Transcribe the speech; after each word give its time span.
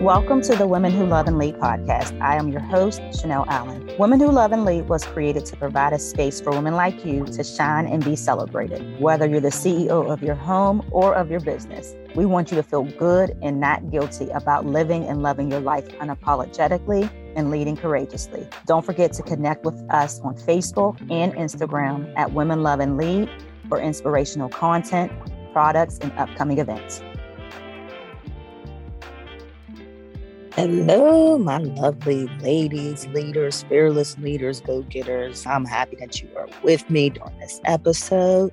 Welcome 0.00 0.42
to 0.42 0.54
the 0.54 0.64
Women 0.68 0.92
Who 0.92 1.06
Love 1.06 1.26
and 1.26 1.38
Lead 1.38 1.56
podcast. 1.56 2.20
I 2.20 2.36
am 2.36 2.50
your 2.50 2.60
host, 2.60 3.02
Chanel 3.20 3.44
Allen. 3.48 3.90
Women 3.98 4.20
Who 4.20 4.30
Love 4.30 4.52
and 4.52 4.64
Lead 4.64 4.88
was 4.88 5.04
created 5.04 5.44
to 5.46 5.56
provide 5.56 5.92
a 5.92 5.98
space 5.98 6.40
for 6.40 6.50
women 6.50 6.74
like 6.74 7.04
you 7.04 7.24
to 7.24 7.42
shine 7.42 7.88
and 7.88 8.04
be 8.04 8.14
celebrated. 8.14 9.00
Whether 9.00 9.26
you're 9.26 9.40
the 9.40 9.48
CEO 9.48 10.08
of 10.08 10.22
your 10.22 10.36
home 10.36 10.88
or 10.92 11.16
of 11.16 11.28
your 11.28 11.40
business, 11.40 11.96
we 12.14 12.26
want 12.26 12.52
you 12.52 12.56
to 12.58 12.62
feel 12.62 12.84
good 12.84 13.36
and 13.42 13.58
not 13.58 13.90
guilty 13.90 14.28
about 14.30 14.66
living 14.66 15.04
and 15.04 15.20
loving 15.20 15.50
your 15.50 15.60
life 15.60 15.88
unapologetically 15.98 17.10
and 17.36 17.50
leading 17.50 17.76
courageously. 17.76 18.48
Don't 18.66 18.84
forget 18.84 19.12
to 19.14 19.22
connect 19.22 19.64
with 19.64 19.80
us 19.90 20.20
on 20.20 20.34
Facebook 20.36 21.00
and 21.10 21.32
Instagram 21.34 22.12
at 22.16 22.32
Women 22.32 22.62
Love 22.62 22.80
and 22.80 22.96
Lead 22.96 23.30
for 23.68 23.80
inspirational 23.80 24.48
content, 24.48 25.12
products, 25.52 25.98
and 25.98 26.12
upcoming 26.12 26.58
events. 26.58 27.02
Hello, 30.58 31.38
my 31.38 31.58
lovely 31.58 32.26
ladies, 32.40 33.06
leaders, 33.08 33.62
fearless 33.68 34.18
leaders, 34.18 34.60
go 34.60 34.82
getters. 34.82 35.46
I'm 35.46 35.64
happy 35.64 35.96
that 36.00 36.20
you 36.20 36.28
are 36.36 36.48
with 36.64 36.90
me 36.90 37.10
during 37.10 37.38
this 37.38 37.60
episode. 37.64 38.52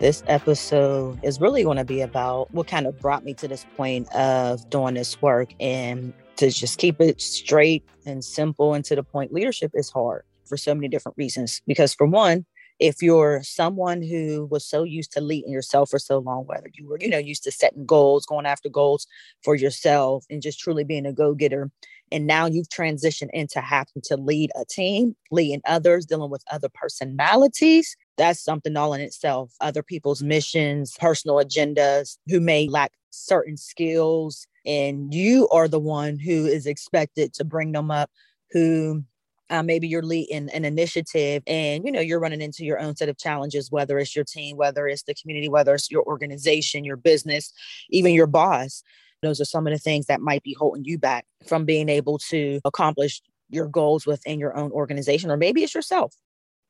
This 0.00 0.22
episode 0.26 1.22
is 1.22 1.42
really 1.42 1.62
going 1.62 1.76
to 1.76 1.84
be 1.84 2.00
about 2.00 2.50
what 2.54 2.66
kind 2.66 2.86
of 2.86 2.98
brought 2.98 3.24
me 3.24 3.34
to 3.34 3.46
this 3.46 3.66
point 3.76 4.10
of 4.14 4.68
doing 4.70 4.94
this 4.94 5.20
work 5.20 5.50
and 5.60 6.14
to 6.36 6.50
just 6.50 6.78
keep 6.78 7.00
it 7.00 7.20
straight 7.20 7.84
and 8.06 8.24
simple 8.24 8.74
and 8.74 8.84
to 8.86 8.96
the 8.96 9.02
point. 9.02 9.32
Leadership 9.32 9.72
is 9.74 9.90
hard 9.90 10.24
for 10.44 10.56
so 10.56 10.74
many 10.74 10.88
different 10.88 11.16
reasons. 11.16 11.62
Because, 11.66 11.94
for 11.94 12.06
one, 12.06 12.44
if 12.80 13.02
you're 13.02 13.40
someone 13.42 14.02
who 14.02 14.46
was 14.50 14.64
so 14.64 14.82
used 14.82 15.12
to 15.12 15.20
leading 15.20 15.52
yourself 15.52 15.90
for 15.90 15.98
so 15.98 16.18
long 16.18 16.44
whether 16.46 16.68
you 16.74 16.86
were 16.86 16.98
you 17.00 17.08
know 17.08 17.18
used 17.18 17.44
to 17.44 17.50
setting 17.50 17.86
goals 17.86 18.26
going 18.26 18.46
after 18.46 18.68
goals 18.68 19.06
for 19.42 19.54
yourself 19.54 20.24
and 20.28 20.42
just 20.42 20.58
truly 20.58 20.84
being 20.84 21.06
a 21.06 21.12
go-getter 21.12 21.70
and 22.12 22.26
now 22.26 22.46
you've 22.46 22.68
transitioned 22.68 23.30
into 23.32 23.60
having 23.60 24.02
to 24.02 24.16
lead 24.16 24.50
a 24.60 24.64
team 24.64 25.14
leading 25.30 25.60
others 25.66 26.04
dealing 26.04 26.30
with 26.30 26.42
other 26.50 26.68
personalities 26.74 27.96
that's 28.16 28.42
something 28.42 28.76
all 28.76 28.92
in 28.92 29.00
itself 29.00 29.52
other 29.60 29.82
people's 29.82 30.22
missions 30.22 30.96
personal 30.98 31.36
agendas 31.36 32.18
who 32.28 32.40
may 32.40 32.68
lack 32.68 32.92
certain 33.10 33.56
skills 33.56 34.46
and 34.66 35.12
you 35.12 35.48
are 35.48 35.68
the 35.68 35.78
one 35.78 36.18
who 36.18 36.46
is 36.46 36.66
expected 36.66 37.32
to 37.34 37.44
bring 37.44 37.72
them 37.72 37.90
up 37.90 38.10
who 38.50 39.04
uh, 39.50 39.62
maybe 39.62 39.86
you're 39.86 40.02
leading 40.02 40.48
an 40.50 40.64
initiative 40.64 41.42
and 41.46 41.84
you 41.84 41.92
know 41.92 42.00
you're 42.00 42.20
running 42.20 42.40
into 42.40 42.64
your 42.64 42.78
own 42.78 42.96
set 42.96 43.08
of 43.08 43.18
challenges 43.18 43.70
whether 43.70 43.98
it's 43.98 44.16
your 44.16 44.24
team 44.24 44.56
whether 44.56 44.86
it's 44.86 45.02
the 45.02 45.14
community 45.14 45.48
whether 45.48 45.74
it's 45.74 45.90
your 45.90 46.02
organization 46.04 46.84
your 46.84 46.96
business 46.96 47.52
even 47.90 48.14
your 48.14 48.26
boss. 48.26 48.82
Those 49.22 49.40
are 49.40 49.46
some 49.46 49.66
of 49.66 49.72
the 49.72 49.78
things 49.78 50.06
that 50.06 50.20
might 50.20 50.42
be 50.42 50.54
holding 50.58 50.84
you 50.84 50.98
back 50.98 51.24
from 51.46 51.64
being 51.64 51.88
able 51.88 52.18
to 52.30 52.60
accomplish 52.64 53.22
your 53.48 53.66
goals 53.66 54.06
within 54.06 54.38
your 54.38 54.56
own 54.56 54.70
organization 54.72 55.30
or 55.30 55.36
maybe 55.36 55.62
it's 55.62 55.74
yourself. 55.74 56.14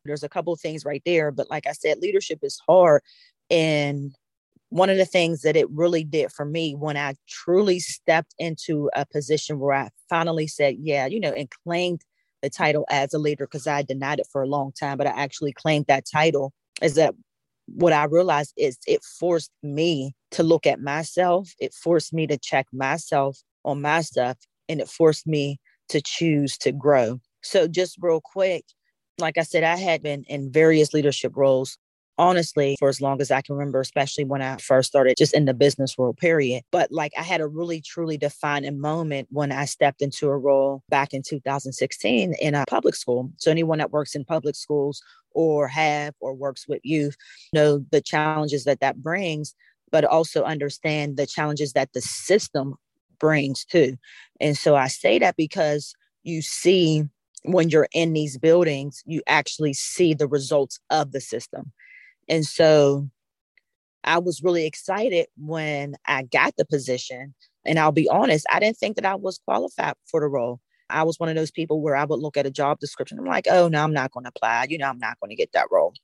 There's 0.05 0.23
a 0.23 0.29
couple 0.29 0.53
of 0.53 0.61
things 0.61 0.85
right 0.85 1.03
there 1.07 1.31
but 1.31 1.49
like 1.49 1.67
i 1.67 1.73
said 1.73 1.99
leadership 1.99 2.41
is 2.43 2.61
hard 2.69 3.01
and 3.51 4.15
one 4.75 4.91
of 4.91 4.97
the 4.97 5.05
things 5.05 5.43
that 5.43 5.55
it 5.55 5.71
really 5.71 6.03
did 6.03 6.33
for 6.33 6.45
me 6.45 6.75
when 6.75 6.97
I 6.97 7.15
truly 7.29 7.79
stepped 7.79 8.35
into 8.41 8.91
a 8.97 9.07
position 9.07 9.61
where 9.61 9.73
I 9.73 9.91
finally 10.11 10.49
said, 10.49 10.75
yeah, 10.81 11.07
you 11.07 11.21
know, 11.21 11.31
and 11.31 11.49
claimed 11.65 12.01
the 12.43 12.51
title 12.51 12.85
as 12.91 13.15
a 13.15 13.19
leader 13.21 13.47
because 13.47 13.69
I 13.69 13.83
denied 13.83 14.19
it 14.19 14.27
for 14.33 14.43
a 14.43 14.49
long 14.49 14.73
time, 14.73 14.99
but 14.99 15.07
I 15.07 15.11
actually 15.11 15.53
claimed 15.53 15.85
that 15.87 16.07
title 16.13 16.53
is 16.83 16.97
that 16.97 17.15
what 17.67 17.93
I 17.93 18.07
realized 18.07 18.53
is 18.57 18.77
it 18.85 19.05
forced 19.05 19.53
me 19.63 20.17
to 20.33 20.43
look 20.43 20.67
at 20.67 20.81
myself. 20.81 21.53
It 21.61 21.73
forced 21.73 22.13
me 22.13 22.27
to 22.27 22.37
check 22.37 22.67
myself 22.73 23.39
on 23.65 23.81
my 23.81 24.01
stuff 24.01 24.39
and 24.69 24.81
it 24.81 24.89
forced 24.89 25.25
me 25.25 25.61
to 25.91 26.03
choose 26.05 26.59
to 26.59 26.73
grow. 26.73 27.21
So 27.45 27.69
just 27.69 27.97
real 28.01 28.21
quick, 28.21 28.65
like 29.21 29.39
I 29.39 29.43
said, 29.43 29.63
I 29.63 29.77
had 29.77 30.03
been 30.03 30.25
in 30.27 30.51
various 30.51 30.93
leadership 30.93 31.37
roles 31.37 31.79
honestly 32.19 32.77
for 32.79 32.89
as 32.89 33.01
long 33.01 33.21
as 33.21 33.31
I 33.31 33.41
can 33.41 33.57
remember, 33.57 33.81
especially 33.81 34.25
when 34.25 34.43
I 34.43 34.57
first 34.57 34.89
started 34.89 35.17
just 35.17 35.35
in 35.35 35.45
the 35.45 35.55
business 35.55 35.97
world, 35.99 36.17
period. 36.17 36.63
But 36.71 36.93
like 36.93 37.13
I 37.19 37.23
had 37.23 37.41
a 37.41 37.47
really 37.47 37.81
truly 37.81 38.17
defining 38.17 38.81
moment 38.81 39.29
when 39.31 39.53
I 39.53 39.65
stepped 39.65 40.03
into 40.03 40.29
a 40.29 40.39
role 40.39 40.83
back 40.89 41.13
in 41.13 41.23
2016 41.23 42.35
in 42.35 42.55
a 42.55 42.65
public 42.69 42.95
school. 42.95 43.31
So 43.37 43.51
anyone 43.51 43.79
that 43.79 43.91
works 43.91 44.15
in 44.15 44.25
public 44.25 44.57
schools 44.57 45.03
or 45.31 45.69
have 45.69 46.15
or 46.21 46.35
works 46.35 46.69
with 46.69 46.81
youth 46.85 47.17
know 47.53 47.85
the 47.91 48.01
challenges 48.01 48.65
that 48.65 48.81
that 48.81 49.03
brings, 49.03 49.55
but 49.91 50.05
also 50.05 50.45
understand 50.45 51.17
the 51.17 51.27
challenges 51.27 51.73
that 51.73 51.93
the 51.93 52.01
system 52.01 52.75
brings 53.19 53.65
too. 53.65 53.97
And 54.41 54.57
so 54.57 54.77
I 54.77 54.89
say 54.89 55.19
that 55.19 55.37
because 55.37 55.95
you 56.23 56.43
see 56.43 57.05
when 57.45 57.69
you're 57.69 57.89
in 57.93 58.13
these 58.13 58.39
buildings, 58.39 59.03
you 59.07 59.23
actually 59.27 59.75
see 59.75 60.15
the 60.15 60.27
results 60.27 60.81
of 60.91 61.13
the 61.13 61.21
system. 61.21 61.73
And 62.29 62.45
so 62.45 63.09
I 64.05 64.19
was 64.19 64.43
really 64.43 64.67
excited 64.67 65.27
when 65.37 65.97
I 66.07 66.23
got 66.25 66.57
the 66.57 66.65
position. 66.65 67.35
And 67.65 67.79
I'll 67.79 67.93
be 67.93 68.09
honest, 68.09 68.47
I 68.51 68.61
didn't 68.61 68.77
think 68.77 68.97
that 68.97 69.07
I 69.07 69.15
was 69.15 69.39
qualified 69.39 69.95
for 70.07 70.21
the 70.21 70.29
role. 70.29 70.61
I 70.91 71.03
was 71.03 71.19
one 71.19 71.31
of 71.31 71.35
those 71.35 71.51
people 71.51 71.81
where 71.81 71.97
I 71.97 72.05
would 72.05 72.21
look 72.21 72.37
at 72.37 72.47
a 72.47 72.51
job 72.51 72.79
description. 72.79 73.19
I'm 73.19 73.25
like, 73.25 73.47
oh, 73.51 73.69
no, 73.69 73.83
I'm 73.83 73.95
not 73.95 74.13
going 74.13 74.25
to 74.25 74.33
apply. 74.35 74.67
You 74.69 74.79
know, 74.79 74.89
I'm 74.89 74.99
not 74.99 75.19
going 75.21 75.31
to 75.31 75.37
get 75.37 75.53
that 75.53 75.69
role. 75.71 75.95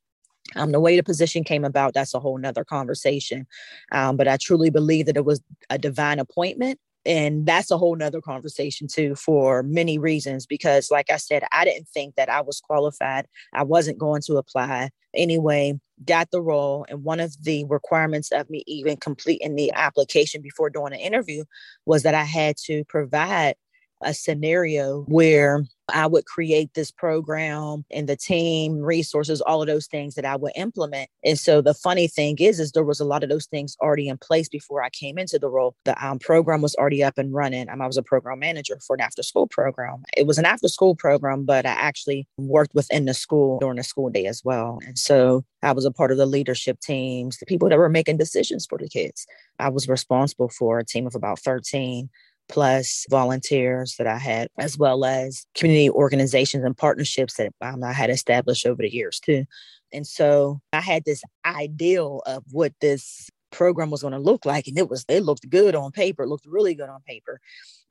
Um, 0.56 0.72
the 0.72 0.80
way 0.80 0.96
the 0.96 1.02
position 1.02 1.44
came 1.44 1.64
about, 1.64 1.94
that's 1.94 2.14
a 2.14 2.18
whole 2.18 2.38
nother 2.38 2.64
conversation. 2.64 3.46
Um, 3.92 4.16
but 4.16 4.26
I 4.26 4.36
truly 4.38 4.70
believe 4.70 5.06
that 5.06 5.16
it 5.16 5.24
was 5.24 5.42
a 5.68 5.78
divine 5.78 6.18
appointment 6.18 6.80
and 7.06 7.46
that's 7.46 7.70
a 7.70 7.78
whole 7.78 7.96
nother 7.96 8.20
conversation 8.20 8.86
too 8.86 9.14
for 9.14 9.62
many 9.62 9.98
reasons 9.98 10.46
because 10.46 10.90
like 10.90 11.10
i 11.10 11.16
said 11.16 11.42
i 11.52 11.64
didn't 11.64 11.88
think 11.88 12.14
that 12.14 12.28
i 12.28 12.40
was 12.40 12.60
qualified 12.60 13.26
i 13.54 13.62
wasn't 13.62 13.96
going 13.98 14.20
to 14.20 14.36
apply 14.36 14.90
anyway 15.14 15.72
got 16.04 16.30
the 16.30 16.40
role 16.40 16.86
and 16.88 17.04
one 17.04 17.20
of 17.20 17.36
the 17.42 17.64
requirements 17.64 18.30
of 18.32 18.48
me 18.48 18.62
even 18.66 18.96
completing 18.96 19.54
the 19.54 19.70
application 19.72 20.40
before 20.40 20.70
doing 20.70 20.92
an 20.92 20.98
interview 20.98 21.44
was 21.86 22.02
that 22.02 22.14
i 22.14 22.24
had 22.24 22.56
to 22.56 22.84
provide 22.84 23.54
a 24.02 24.14
scenario 24.14 25.02
where 25.02 25.64
I 25.92 26.06
would 26.06 26.24
create 26.24 26.74
this 26.74 26.90
program 26.90 27.84
and 27.90 28.08
the 28.08 28.16
team 28.16 28.78
resources, 28.78 29.40
all 29.40 29.60
of 29.60 29.68
those 29.68 29.86
things 29.86 30.14
that 30.14 30.24
I 30.24 30.36
would 30.36 30.52
implement. 30.56 31.10
And 31.24 31.38
so 31.38 31.60
the 31.60 31.74
funny 31.74 32.06
thing 32.06 32.36
is, 32.38 32.60
is 32.60 32.72
there 32.72 32.84
was 32.84 33.00
a 33.00 33.04
lot 33.04 33.22
of 33.22 33.28
those 33.28 33.46
things 33.46 33.76
already 33.80 34.08
in 34.08 34.18
place 34.18 34.48
before 34.48 34.82
I 34.82 34.90
came 34.90 35.18
into 35.18 35.38
the 35.38 35.48
role. 35.48 35.74
The 35.84 36.04
um, 36.04 36.18
program 36.18 36.62
was 36.62 36.74
already 36.76 37.02
up 37.02 37.18
and 37.18 37.32
running. 37.32 37.68
Um, 37.68 37.82
I 37.82 37.86
was 37.86 37.96
a 37.96 38.02
program 38.02 38.38
manager 38.38 38.78
for 38.86 38.94
an 38.94 39.00
after 39.00 39.22
school 39.22 39.46
program. 39.46 40.02
It 40.16 40.26
was 40.26 40.38
an 40.38 40.44
after 40.44 40.68
school 40.68 40.94
program, 40.94 41.44
but 41.44 41.66
I 41.66 41.72
actually 41.72 42.26
worked 42.38 42.74
within 42.74 43.04
the 43.04 43.14
school 43.14 43.58
during 43.58 43.76
the 43.76 43.84
school 43.84 44.10
day 44.10 44.26
as 44.26 44.42
well. 44.44 44.78
And 44.86 44.98
so 44.98 45.44
I 45.62 45.72
was 45.72 45.84
a 45.84 45.90
part 45.90 46.12
of 46.12 46.18
the 46.18 46.26
leadership 46.26 46.80
teams, 46.80 47.38
the 47.38 47.46
people 47.46 47.68
that 47.68 47.78
were 47.78 47.88
making 47.88 48.16
decisions 48.16 48.66
for 48.66 48.78
the 48.78 48.88
kids. 48.88 49.26
I 49.58 49.68
was 49.68 49.88
responsible 49.88 50.48
for 50.48 50.78
a 50.78 50.84
team 50.84 51.06
of 51.06 51.14
about 51.14 51.38
13 51.40 52.08
plus 52.50 53.06
volunteers 53.08 53.94
that 53.96 54.06
I 54.06 54.18
had, 54.18 54.48
as 54.58 54.76
well 54.76 55.04
as 55.04 55.46
community 55.54 55.88
organizations 55.88 56.64
and 56.64 56.76
partnerships 56.76 57.36
that 57.36 57.52
um, 57.60 57.84
I 57.84 57.92
had 57.92 58.10
established 58.10 58.66
over 58.66 58.82
the 58.82 58.92
years 58.92 59.20
too. 59.20 59.44
And 59.92 60.06
so 60.06 60.60
I 60.72 60.80
had 60.80 61.04
this 61.04 61.22
ideal 61.46 62.22
of 62.26 62.44
what 62.50 62.72
this 62.80 63.30
program 63.52 63.90
was 63.90 64.02
going 64.02 64.12
to 64.12 64.18
look 64.18 64.44
like. 64.44 64.66
And 64.66 64.78
it 64.78 64.90
was, 64.90 65.04
it 65.08 65.22
looked 65.22 65.48
good 65.48 65.74
on 65.74 65.92
paper, 65.92 66.24
it 66.24 66.28
looked 66.28 66.46
really 66.46 66.74
good 66.74 66.88
on 66.88 67.00
paper. 67.06 67.40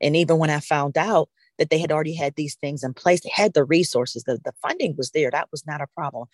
And 0.02 0.16
even 0.16 0.38
when 0.38 0.50
I 0.50 0.59
found 0.59 0.97
out 0.97 1.30
that 1.58 1.70
they 1.70 1.80
had 1.80 1.91
already 1.91 2.14
had 2.14 2.36
these 2.36 2.56
things 2.56 2.84
in 2.84 2.94
place, 2.94 3.22
they 3.22 3.31
had 3.34 3.53
the 3.53 3.66
resources, 3.66 4.24
the, 4.24 4.40
the 4.44 4.53
funding 4.62 4.96
was 4.97 5.12
there. 5.12 5.31
That 5.31 5.50
was 5.52 5.66
not 5.66 5.81
a 5.81 5.88
problem. 5.96 6.28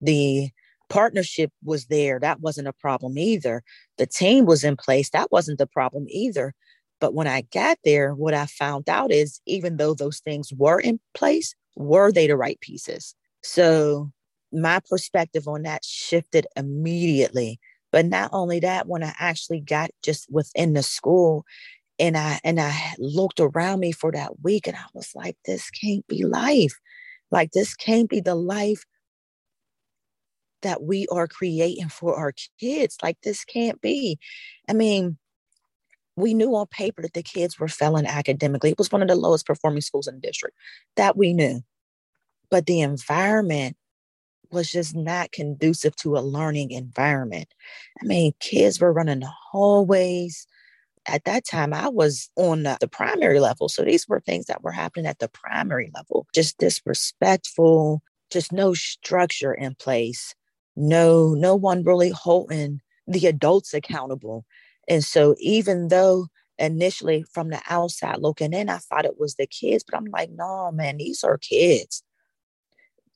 The 0.00 0.50
partnership 0.88 1.50
was 1.64 1.86
there. 1.86 2.20
That 2.20 2.40
wasn't 2.40 2.68
a 2.68 2.72
problem 2.72 3.18
either. 3.18 3.62
The 3.98 4.06
team 4.06 4.46
was 4.46 4.64
in 4.64 4.76
place. 4.76 5.10
That 5.10 5.32
wasn't 5.32 5.58
the 5.58 5.66
problem 5.66 6.06
either. 6.08 6.54
But 7.00 7.14
when 7.14 7.26
I 7.26 7.42
got 7.52 7.78
there, 7.84 8.14
what 8.14 8.34
I 8.34 8.46
found 8.46 8.88
out 8.88 9.12
is 9.12 9.40
even 9.46 9.76
though 9.76 9.94
those 9.94 10.20
things 10.20 10.52
were 10.52 10.80
in 10.80 10.98
place, 11.14 11.54
were 11.76 12.10
they 12.10 12.26
the 12.26 12.36
right 12.36 12.60
pieces? 12.60 13.14
So 13.42 14.10
my 14.52 14.80
perspective 14.88 15.46
on 15.46 15.62
that 15.62 15.84
shifted 15.84 16.46
immediately. 16.56 17.60
But 17.92 18.06
not 18.06 18.30
only 18.32 18.60
that, 18.60 18.88
when 18.88 19.02
I 19.02 19.14
actually 19.18 19.60
got 19.60 19.90
just 20.02 20.26
within 20.30 20.72
the 20.72 20.82
school 20.82 21.44
and 21.98 22.16
I 22.16 22.40
and 22.44 22.60
I 22.60 22.94
looked 22.98 23.40
around 23.40 23.80
me 23.80 23.92
for 23.92 24.12
that 24.12 24.42
week 24.42 24.66
and 24.66 24.76
I 24.76 24.84
was 24.92 25.12
like, 25.14 25.36
this 25.44 25.70
can't 25.70 26.06
be 26.06 26.24
life. 26.24 26.78
Like 27.30 27.52
this 27.52 27.74
can't 27.74 28.08
be 28.08 28.20
the 28.20 28.34
life 28.34 28.84
that 30.62 30.82
we 30.82 31.06
are 31.10 31.26
creating 31.26 31.88
for 31.88 32.16
our 32.16 32.32
kids. 32.60 32.96
Like 33.02 33.18
this 33.22 33.44
can't 33.44 33.80
be. 33.80 34.18
I 34.68 34.72
mean, 34.72 35.16
we 36.16 36.34
knew 36.34 36.54
on 36.56 36.66
paper 36.66 37.02
that 37.02 37.12
the 37.12 37.22
kids 37.22 37.58
were 37.58 37.68
failing 37.68 38.06
academically. 38.06 38.70
It 38.70 38.78
was 38.78 38.90
one 38.90 39.02
of 39.02 39.08
the 39.08 39.14
lowest 39.14 39.46
performing 39.46 39.82
schools 39.82 40.06
in 40.06 40.16
the 40.16 40.20
district. 40.20 40.56
That 40.96 41.16
we 41.16 41.32
knew. 41.32 41.60
But 42.50 42.66
the 42.66 42.80
environment 42.80 43.76
was 44.50 44.70
just 44.70 44.94
not 44.94 45.32
conducive 45.32 45.96
to 45.96 46.16
a 46.16 46.20
learning 46.20 46.70
environment. 46.70 47.48
I 48.00 48.04
mean, 48.06 48.32
kids 48.40 48.80
were 48.80 48.92
running 48.92 49.20
the 49.20 49.32
hallways. 49.50 50.46
At 51.06 51.24
that 51.24 51.44
time, 51.44 51.74
I 51.74 51.88
was 51.88 52.30
on 52.36 52.62
the, 52.62 52.88
primary 52.90 53.40
level. 53.40 53.68
So 53.68 53.82
these 53.82 54.08
were 54.08 54.20
things 54.20 54.46
that 54.46 54.62
were 54.62 54.72
happening 54.72 55.06
at 55.06 55.18
the 55.18 55.28
primary 55.28 55.90
level, 55.94 56.26
just 56.34 56.58
disrespectful, 56.58 58.02
just 58.30 58.52
no 58.52 58.74
structure 58.74 59.52
in 59.52 59.74
place, 59.74 60.34
no, 60.76 61.34
no 61.34 61.54
one 61.54 61.84
really 61.84 62.10
holding 62.10 62.80
the 63.06 63.26
adults 63.26 63.72
accountable. 63.72 64.44
And 64.88 65.04
so 65.04 65.34
even 65.38 65.88
though 65.88 66.26
initially 66.58 67.24
from 67.32 67.50
the 67.50 67.60
outside 67.68 68.18
looking 68.18 68.52
in, 68.52 68.68
I 68.68 68.78
thought 68.78 69.04
it 69.04 69.18
was 69.20 69.34
the 69.34 69.46
kids, 69.46 69.84
but 69.84 69.96
I'm 69.96 70.06
like, 70.06 70.30
no, 70.30 70.70
man, 70.72 70.98
these 70.98 71.22
are 71.24 71.38
kids. 71.38 72.02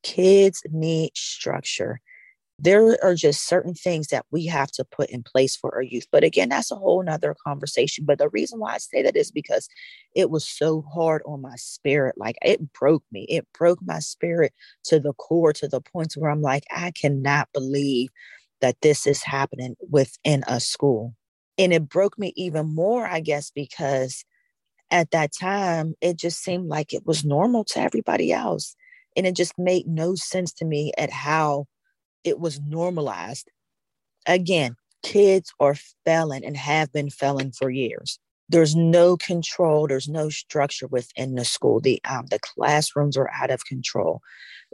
Kids 0.02 0.62
need 0.70 1.12
structure. 1.16 2.00
There 2.58 2.98
are 3.02 3.14
just 3.14 3.46
certain 3.48 3.72
things 3.72 4.08
that 4.08 4.26
we 4.30 4.44
have 4.46 4.70
to 4.72 4.84
put 4.84 5.08
in 5.08 5.22
place 5.22 5.56
for 5.56 5.74
our 5.74 5.82
youth. 5.82 6.06
But 6.12 6.24
again, 6.24 6.50
that's 6.50 6.70
a 6.70 6.76
whole 6.76 7.02
nother 7.02 7.34
conversation. 7.46 8.04
But 8.04 8.18
the 8.18 8.28
reason 8.28 8.58
why 8.58 8.74
I 8.74 8.78
say 8.78 9.02
that 9.02 9.16
is 9.16 9.30
because 9.30 9.66
it 10.14 10.28
was 10.28 10.46
so 10.46 10.82
hard 10.82 11.22
on 11.24 11.40
my 11.40 11.56
spirit. 11.56 12.16
Like 12.18 12.36
it 12.42 12.72
broke 12.74 13.04
me. 13.10 13.24
It 13.30 13.46
broke 13.58 13.78
my 13.82 13.98
spirit 13.98 14.52
to 14.84 15.00
the 15.00 15.14
core, 15.14 15.54
to 15.54 15.68
the 15.68 15.80
point 15.80 16.12
where 16.16 16.30
I'm 16.30 16.42
like, 16.42 16.64
I 16.70 16.90
cannot 16.90 17.48
believe 17.54 18.10
that 18.60 18.76
this 18.82 19.06
is 19.06 19.22
happening 19.22 19.76
within 19.88 20.44
a 20.46 20.60
school. 20.60 21.14
And 21.58 21.72
it 21.72 21.88
broke 21.88 22.18
me 22.18 22.32
even 22.36 22.74
more, 22.74 23.06
I 23.06 23.20
guess, 23.20 23.50
because 23.50 24.24
at 24.90 25.10
that 25.12 25.32
time, 25.32 25.94
it 26.00 26.16
just 26.16 26.42
seemed 26.42 26.68
like 26.68 26.92
it 26.92 27.06
was 27.06 27.24
normal 27.24 27.64
to 27.64 27.80
everybody 27.80 28.32
else. 28.32 28.74
And 29.16 29.26
it 29.26 29.36
just 29.36 29.58
made 29.58 29.86
no 29.86 30.14
sense 30.14 30.52
to 30.54 30.64
me 30.64 30.92
at 30.96 31.10
how 31.10 31.66
it 32.24 32.38
was 32.38 32.60
normalized. 32.60 33.50
Again, 34.26 34.76
kids 35.02 35.52
are 35.60 35.76
failing 36.04 36.44
and 36.44 36.56
have 36.56 36.92
been 36.92 37.10
failing 37.10 37.52
for 37.52 37.70
years. 37.70 38.18
There's 38.48 38.74
no 38.74 39.16
control. 39.16 39.86
There's 39.86 40.08
no 40.08 40.28
structure 40.28 40.88
within 40.88 41.36
the 41.36 41.44
school. 41.44 41.80
The 41.80 42.00
um, 42.08 42.26
the 42.26 42.40
classrooms 42.40 43.16
are 43.16 43.30
out 43.30 43.50
of 43.50 43.64
control, 43.64 44.20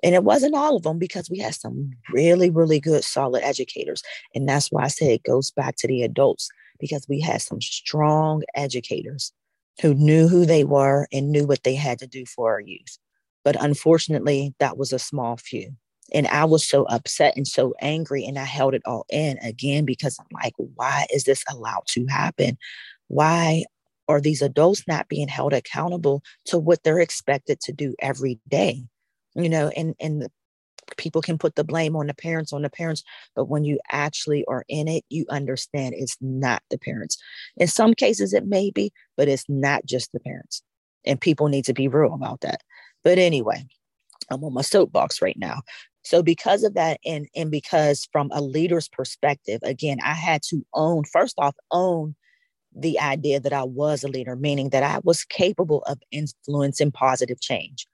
and 0.03 0.15
it 0.15 0.25
wasn't 0.25 0.55
all 0.55 0.77
of 0.77 0.83
them 0.83 0.99
because 0.99 1.29
we 1.31 1.39
had 1.39 1.55
some 1.55 1.91
really, 2.11 2.49
really 2.49 2.81
good, 2.81 3.05
solid 3.05 3.43
educators. 3.45 4.03
And 4.35 4.49
that's 4.49 4.73
why 4.73 4.85
I 4.85 4.89
say 4.89 5.13
it 5.13 5.25
goes 5.25 5.51
back 5.51 5.77
to 5.77 5.89
the 5.89 6.03
adults 6.03 6.49
because 6.79 7.07
we 7.09 7.21
had 7.21 7.43
some 7.43 7.61
strong 7.61 8.43
educators 8.55 9.33
who 9.81 9.95
knew 9.95 10.29
who 10.29 10.47
they 10.47 10.65
were 10.65 11.07
and 11.13 11.31
knew 11.31 11.47
what 11.47 11.63
they 11.65 11.75
had 11.75 11.99
to 11.99 12.07
do 12.07 12.25
for 12.25 12.53
our 12.53 12.61
youth. 12.61 12.99
But 13.45 13.63
unfortunately, 13.63 14.55
that 14.59 14.77
was 14.77 14.93
a 14.93 14.99
small 14.99 15.37
few. 15.37 15.71
And 16.13 16.27
I 16.29 16.45
was 16.45 16.67
so 16.67 16.85
upset 16.85 17.37
and 17.37 17.47
so 17.47 17.75
angry, 17.81 18.25
and 18.25 18.39
I 18.39 18.45
held 18.45 18.75
it 18.75 18.83
all 18.87 19.07
in 19.11 19.39
again 19.39 19.85
because 19.85 20.17
I'm 20.19 20.27
like, 20.43 20.55
why 20.57 21.07
is 21.13 21.25
this 21.25 21.45
allowed 21.51 21.87
to 21.89 22.07
happen? 22.07 22.57
Why 23.09 23.65
are 24.09 24.21
these 24.21 24.41
adults 24.41 24.85
not 24.87 25.09
being 25.09 25.29
held 25.29 25.53
accountable 25.53 26.23
to 26.47 26.59
what 26.59 26.85
they're 26.85 27.01
expected 27.01 27.61
to 27.63 27.73
do 27.73 27.95
every 28.01 28.39
day? 28.49 28.85
You 29.35 29.49
know, 29.49 29.69
and 29.77 29.95
and 30.01 30.29
people 30.97 31.23
can 31.23 31.39
put 31.39 31.55
the 31.55 31.65
blame 31.65 31.97
on 31.97 32.07
the 32.07 32.15
parents 32.15 32.53
on 32.53 32.63
the 32.63 32.71
parents 32.71 33.03
but 33.35 33.47
when 33.47 33.65
you 33.65 33.79
actually 33.91 34.45
are 34.47 34.65
in 34.69 34.89
it 34.89 35.05
you 35.09 35.25
understand 35.31 35.95
it's 35.97 36.17
not 36.21 36.63
the 36.71 36.79
parents. 36.79 37.17
In 37.57 37.69
some 37.69 37.95
cases 37.95 38.33
it 38.33 38.47
may 38.47 38.71
be 38.71 38.93
but 39.17 39.29
it's 39.29 39.45
not 39.49 39.85
just 39.85 40.13
the 40.13 40.21
parents 40.21 40.63
and 41.05 41.21
people 41.21 41.49
need 41.49 41.65
to 41.65 41.75
be 41.75 41.89
real 41.89 42.15
about 42.15 42.41
that. 42.43 42.63
But 43.05 43.19
anyway 43.19 43.65
i'm 44.31 44.45
on 44.45 44.55
my 44.55 44.63
soapbox 44.63 45.23
right 45.23 45.39
now. 45.39 45.63
So 46.03 46.23
because 46.23 46.63
of 46.63 46.75
that 46.75 47.01
and 47.05 47.27
and 47.35 47.51
because 47.51 48.09
from 48.13 48.31
a 48.33 48.41
leader's 48.41 48.89
perspective 48.89 49.61
again 49.65 49.99
i 50.05 50.13
had 50.13 50.43
to 50.51 50.65
own 50.73 51.05
first 51.05 51.35
off 51.39 51.57
own 51.71 52.15
the 52.75 53.01
idea 53.01 53.41
that 53.41 53.53
i 53.53 53.65
was 53.65 54.05
a 54.05 54.09
leader 54.09 54.37
meaning 54.37 54.69
that 54.71 54.83
i 54.83 55.01
was 55.03 55.25
capable 55.25 55.83
of 55.85 55.99
influencing 56.13 56.93
positive 56.93 57.41
change 57.41 57.87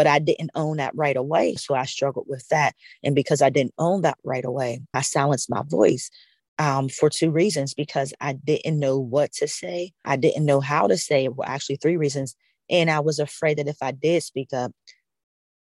but 0.00 0.06
I 0.06 0.18
didn't 0.18 0.50
own 0.54 0.78
that 0.78 0.94
right 0.94 1.14
away. 1.14 1.56
So 1.56 1.74
I 1.74 1.84
struggled 1.84 2.24
with 2.26 2.48
that. 2.48 2.74
And 3.04 3.14
because 3.14 3.42
I 3.42 3.50
didn't 3.50 3.74
own 3.76 4.00
that 4.00 4.16
right 4.24 4.46
away, 4.46 4.80
I 4.94 5.02
silenced 5.02 5.50
my 5.50 5.62
voice 5.62 6.10
um, 6.58 6.88
for 6.88 7.10
two 7.10 7.30
reasons 7.30 7.74
because 7.74 8.14
I 8.18 8.32
didn't 8.32 8.80
know 8.80 8.98
what 8.98 9.30
to 9.32 9.46
say. 9.46 9.92
I 10.06 10.16
didn't 10.16 10.46
know 10.46 10.60
how 10.60 10.86
to 10.86 10.96
say 10.96 11.26
it. 11.26 11.36
Well, 11.36 11.46
actually, 11.46 11.76
three 11.76 11.98
reasons. 11.98 12.34
And 12.70 12.90
I 12.90 13.00
was 13.00 13.18
afraid 13.18 13.58
that 13.58 13.68
if 13.68 13.76
I 13.82 13.90
did 13.90 14.22
speak 14.22 14.54
up, 14.54 14.72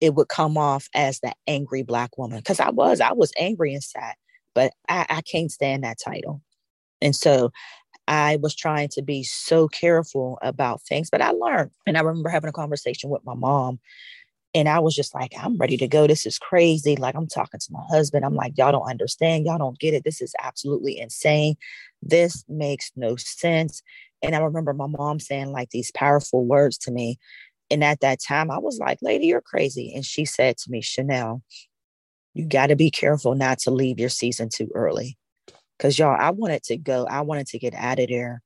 it 0.01 0.15
would 0.15 0.27
come 0.27 0.57
off 0.57 0.89
as 0.93 1.21
that 1.21 1.37
angry 1.47 1.83
Black 1.83 2.17
woman. 2.17 2.39
Because 2.39 2.59
I 2.59 2.71
was, 2.71 2.99
I 2.99 3.13
was 3.13 3.31
angry 3.39 3.73
inside, 3.73 4.15
but 4.53 4.73
I, 4.89 5.05
I 5.07 5.21
can't 5.21 5.49
stand 5.49 5.85
that 5.85 5.95
title. 6.03 6.41
And 7.01 7.15
so 7.15 7.53
I 8.07 8.35
was 8.35 8.53
trying 8.53 8.89
to 8.89 9.01
be 9.01 9.23
so 9.23 9.67
careful 9.67 10.39
about 10.41 10.81
things, 10.81 11.09
but 11.09 11.21
I 11.21 11.31
learned. 11.31 11.71
And 11.87 11.97
I 11.97 12.01
remember 12.01 12.29
having 12.29 12.49
a 12.49 12.53
conversation 12.53 13.09
with 13.09 13.23
my 13.25 13.33
mom, 13.33 13.79
and 14.55 14.69
I 14.69 14.79
was 14.79 14.95
just 14.95 15.13
like, 15.13 15.33
I'm 15.37 15.57
ready 15.57 15.75
to 15.75 15.87
go. 15.87 16.07
This 16.07 16.25
is 16.25 16.39
crazy. 16.39 16.95
Like, 16.95 17.13
I'm 17.13 17.27
talking 17.27 17.59
to 17.59 17.71
my 17.71 17.83
husband. 17.89 18.23
I'm 18.23 18.35
like, 18.35 18.53
y'all 18.57 18.71
don't 18.71 18.89
understand. 18.89 19.45
Y'all 19.45 19.57
don't 19.57 19.77
get 19.77 19.93
it. 19.93 20.05
This 20.05 20.21
is 20.21 20.33
absolutely 20.41 20.97
insane. 20.97 21.55
This 22.01 22.45
makes 22.47 22.89
no 22.95 23.17
sense. 23.17 23.83
And 24.23 24.33
I 24.33 24.39
remember 24.39 24.73
my 24.73 24.87
mom 24.87 25.19
saying 25.19 25.51
like 25.51 25.71
these 25.71 25.91
powerful 25.91 26.45
words 26.45 26.77
to 26.79 26.91
me. 26.91 27.19
And 27.69 27.83
at 27.83 27.99
that 27.99 28.21
time, 28.25 28.49
I 28.49 28.57
was 28.57 28.79
like, 28.79 28.97
lady, 29.01 29.27
you're 29.27 29.41
crazy. 29.41 29.91
And 29.93 30.05
she 30.05 30.23
said 30.23 30.57
to 30.59 30.71
me, 30.71 30.79
Chanel, 30.81 31.41
you 32.33 32.47
got 32.47 32.67
to 32.67 32.77
be 32.77 32.89
careful 32.89 33.35
not 33.35 33.59
to 33.59 33.71
leave 33.71 33.99
your 33.99 34.09
season 34.09 34.47
too 34.47 34.69
early. 34.73 35.17
Cause 35.79 35.99
y'all, 35.99 36.15
I 36.17 36.31
wanted 36.31 36.63
to 36.63 36.77
go. 36.77 37.05
I 37.09 37.21
wanted 37.21 37.47
to 37.47 37.59
get 37.59 37.73
out 37.73 37.99
of 37.99 38.07
there. 38.07 38.41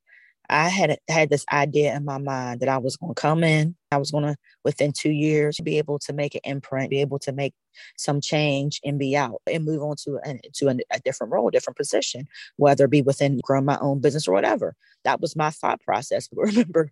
I 0.50 0.70
had 0.70 0.98
had 1.08 1.30
this 1.30 1.46
idea 1.52 1.96
in 1.96 2.06
my 2.06 2.18
mind 2.18 2.62
that 2.62 2.70
I 2.70 2.80
was 2.80 2.98
going 2.98 3.14
to 3.14 3.22
come 3.22 3.44
in. 3.44 3.76
I 3.92 3.98
was 3.98 4.12
going 4.12 4.24
to 4.24 4.36
within 4.64 4.92
two 4.92 5.12
years 5.12 5.60
be 5.64 5.78
able 5.78 6.00
to 6.00 6.14
make 6.14 6.34
an 6.34 6.42
imprint, 6.44 6.90
be 6.90 7.02
able 7.02 7.20
to 7.20 7.32
make 7.32 7.54
some 7.98 8.20
change, 8.20 8.80
and 8.84 8.98
be 8.98 9.16
out 9.16 9.42
and 9.46 9.64
move 9.64 9.84
on 9.84 9.96
to 10.06 10.20
a, 10.26 10.40
to 10.56 10.70
a, 10.70 10.76
a 10.92 11.00
different 11.02 11.32
role, 11.32 11.48
a 11.48 11.52
different 11.52 11.78
position, 11.78 12.28
whether 12.58 12.86
it 12.86 12.92
be 12.92 13.04
within 13.04 13.40
growing 13.44 13.66
my 13.66 13.78
own 13.80 14.00
business 14.00 14.28
or 14.28 14.34
whatever. 14.34 14.76
That 15.04 15.22
was 15.22 15.36
my 15.36 15.52
thought 15.52 15.82
process. 15.82 16.28
But 16.28 16.42
remember, 16.46 16.92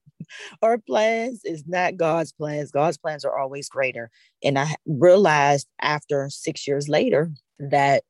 our 0.61 0.77
plans 0.77 1.41
is 1.43 1.63
not 1.67 1.97
God's 1.97 2.31
plans. 2.31 2.71
God's 2.71 2.97
plans 2.97 3.25
are 3.25 3.37
always 3.37 3.69
greater. 3.69 4.11
And 4.43 4.59
I 4.59 4.75
realized 4.85 5.67
after 5.81 6.29
six 6.29 6.67
years 6.67 6.87
later 6.87 7.31
that 7.59 8.03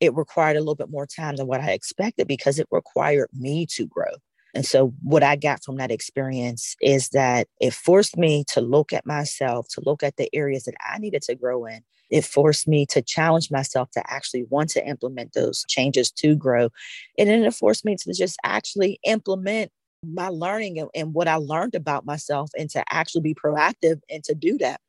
it 0.00 0.14
required 0.14 0.56
a 0.56 0.60
little 0.60 0.74
bit 0.74 0.90
more 0.90 1.06
time 1.06 1.36
than 1.36 1.46
what 1.46 1.60
I 1.60 1.72
expected 1.72 2.26
because 2.26 2.58
it 2.58 2.66
required 2.70 3.28
me 3.32 3.66
to 3.74 3.86
grow. 3.86 4.12
And 4.54 4.66
so, 4.66 4.92
what 5.02 5.22
I 5.22 5.36
got 5.36 5.62
from 5.64 5.76
that 5.76 5.90
experience 5.90 6.76
is 6.80 7.10
that 7.10 7.48
it 7.60 7.72
forced 7.72 8.16
me 8.16 8.44
to 8.48 8.60
look 8.60 8.92
at 8.92 9.06
myself, 9.06 9.68
to 9.70 9.82
look 9.84 10.02
at 10.02 10.16
the 10.16 10.28
areas 10.34 10.64
that 10.64 10.74
I 10.84 10.98
needed 10.98 11.22
to 11.22 11.34
grow 11.34 11.66
in. 11.66 11.80
It 12.10 12.24
forced 12.24 12.66
me 12.66 12.86
to 12.86 13.02
challenge 13.02 13.50
myself 13.50 13.90
to 13.92 14.02
actually 14.12 14.44
want 14.50 14.70
to 14.70 14.86
implement 14.86 15.34
those 15.34 15.64
changes 15.68 16.10
to 16.12 16.34
grow. 16.34 16.70
And 17.16 17.28
then 17.28 17.44
it 17.44 17.54
forced 17.54 17.84
me 17.84 17.96
to 17.96 18.12
just 18.12 18.36
actually 18.44 18.98
implement 19.04 19.70
my 20.02 20.28
learning 20.28 20.80
and, 20.80 20.88
and 20.94 21.14
what 21.14 21.28
I 21.28 21.36
learned 21.36 21.76
about 21.76 22.04
myself 22.04 22.50
and 22.58 22.68
to 22.70 22.82
actually 22.90 23.20
be 23.20 23.34
proactive 23.34 24.00
and 24.10 24.24
to 24.24 24.34
do 24.34 24.58
that. 24.58 24.80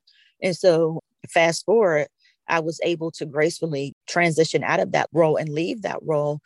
And 0.41 0.56
so, 0.56 1.00
fast 1.30 1.65
forward, 1.65 2.08
I 2.48 2.60
was 2.60 2.80
able 2.84 3.12
to 3.12 3.25
gracefully 3.25 3.94
transition 4.08 4.63
out 4.63 4.80
of 4.80 4.91
that 4.94 5.10
role 5.13 5.38
and 5.38 5.50
leave 5.50 5.84
that 5.84 6.00
role 6.01 6.41